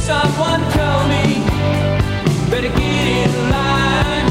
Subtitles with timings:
[0.00, 1.44] someone tell me,
[2.50, 4.29] better get in line.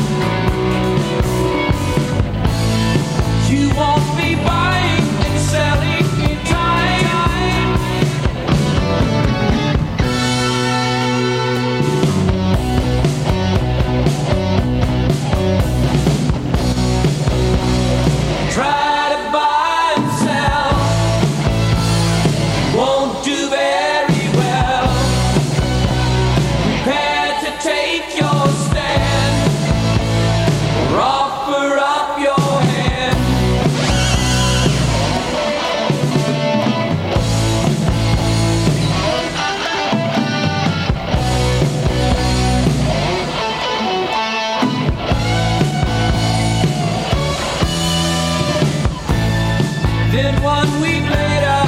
[50.22, 51.62] Then one week later,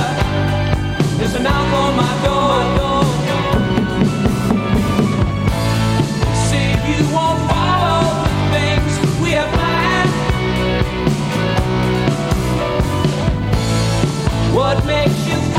[1.18, 2.82] there's a knock on my door.
[6.92, 10.12] You won't follow the things we have planned.
[14.54, 15.51] What makes you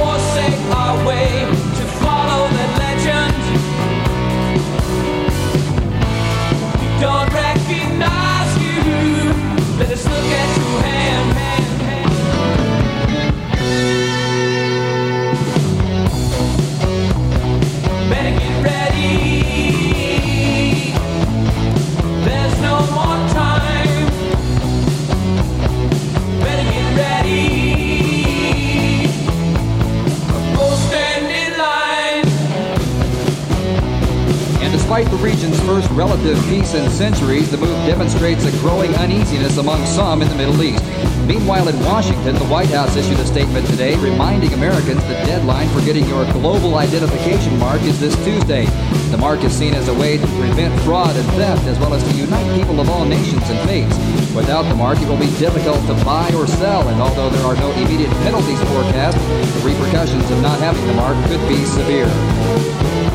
[34.93, 39.83] despite the region's first relative peace in centuries, the move demonstrates a growing uneasiness among
[39.87, 40.85] some in the Middle East.
[41.27, 45.81] Meanwhile, in Washington, the White House issued a statement today reminding Americans the deadline for
[45.81, 48.67] getting your global identification mark is this Tuesday.
[49.11, 52.05] The mark is seen as a way to prevent fraud and theft, as well as
[52.05, 53.97] to unite people of all nations and faiths.
[54.37, 57.57] Without the mark, it will be difficult to buy or sell, and although there are
[57.57, 63.12] no immediate penalties forecast, the repercussions of not having the mark could be severe.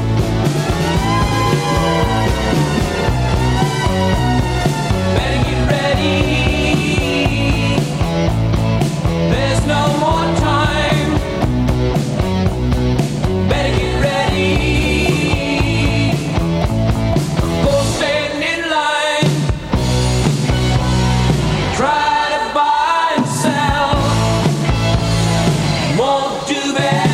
[26.77, 27.06] back.